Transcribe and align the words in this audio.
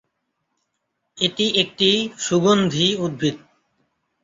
এটি 1.17 1.45
একটি 1.61 1.89
সুগন্ধি 2.19 2.87
উদ্ভিদ। 2.97 3.35